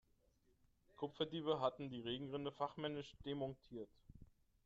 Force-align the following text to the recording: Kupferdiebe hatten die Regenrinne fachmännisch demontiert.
Kupferdiebe 0.95 1.59
hatten 1.59 1.91
die 1.91 2.01
Regenrinne 2.01 2.51
fachmännisch 2.51 3.15
demontiert. 3.23 3.91